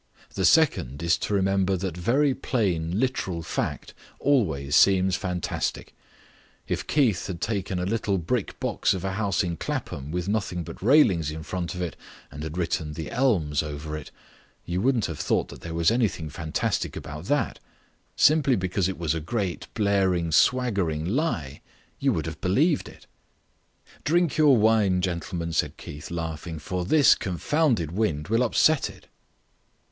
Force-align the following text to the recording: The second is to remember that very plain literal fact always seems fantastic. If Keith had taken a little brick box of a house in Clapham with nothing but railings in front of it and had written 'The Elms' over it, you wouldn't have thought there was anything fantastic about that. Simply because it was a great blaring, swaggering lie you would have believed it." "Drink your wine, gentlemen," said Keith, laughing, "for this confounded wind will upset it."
The 0.33 0.45
second 0.45 1.03
is 1.03 1.15
to 1.19 1.33
remember 1.35 1.77
that 1.77 1.95
very 1.95 2.33
plain 2.33 2.99
literal 2.99 3.43
fact 3.43 3.93
always 4.19 4.75
seems 4.75 5.15
fantastic. 5.15 5.93
If 6.67 6.87
Keith 6.87 7.27
had 7.27 7.39
taken 7.39 7.77
a 7.77 7.85
little 7.85 8.17
brick 8.17 8.59
box 8.59 8.95
of 8.95 9.05
a 9.05 9.11
house 9.11 9.43
in 9.43 9.57
Clapham 9.57 10.09
with 10.09 10.27
nothing 10.27 10.63
but 10.63 10.81
railings 10.81 11.29
in 11.29 11.43
front 11.43 11.75
of 11.75 11.83
it 11.83 11.95
and 12.31 12.41
had 12.41 12.57
written 12.57 12.93
'The 12.93 13.11
Elms' 13.11 13.61
over 13.61 13.95
it, 13.95 14.09
you 14.65 14.81
wouldn't 14.81 15.05
have 15.05 15.19
thought 15.19 15.61
there 15.61 15.75
was 15.75 15.91
anything 15.91 16.31
fantastic 16.31 16.95
about 16.95 17.25
that. 17.25 17.59
Simply 18.15 18.55
because 18.55 18.89
it 18.89 18.97
was 18.97 19.13
a 19.13 19.19
great 19.19 19.67
blaring, 19.75 20.31
swaggering 20.31 21.05
lie 21.05 21.61
you 21.99 22.11
would 22.11 22.25
have 22.25 22.41
believed 22.41 22.89
it." 22.89 23.05
"Drink 24.03 24.35
your 24.35 24.57
wine, 24.57 24.99
gentlemen," 25.01 25.53
said 25.53 25.77
Keith, 25.77 26.09
laughing, 26.09 26.57
"for 26.57 26.85
this 26.85 27.13
confounded 27.13 27.91
wind 27.91 28.29
will 28.29 28.41
upset 28.41 28.89
it." 28.89 29.05